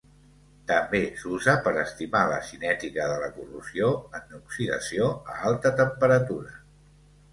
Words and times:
També 0.69 1.01
s'usa 1.23 1.53
per 1.67 1.73
estimar 1.81 2.23
la 2.31 2.39
cinètica 2.49 3.07
de 3.11 3.19
la 3.25 3.29
corrosió 3.35 3.91
en 4.21 4.35
oxidació 4.41 5.11
a 5.35 5.41
alta 5.51 5.77
temperatura. 5.83 6.57